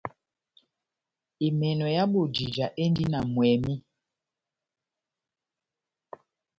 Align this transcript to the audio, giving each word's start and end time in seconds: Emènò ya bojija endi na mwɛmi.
Emènò 1.47 1.87
ya 1.95 2.03
bojija 2.11 2.65
endi 2.83 3.03
na 3.11 3.19
mwɛmi. 3.33 3.73